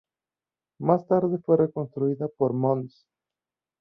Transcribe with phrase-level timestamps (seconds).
[0.79, 3.05] Más tarde fue reconstruida por Mons.